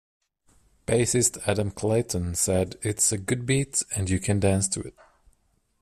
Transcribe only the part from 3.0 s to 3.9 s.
a good beat